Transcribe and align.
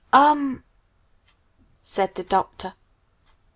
"U 0.13 0.19
m 0.19 0.31
m," 0.31 0.63
said 1.83 2.15
the 2.15 2.23
Doctor. 2.23 2.73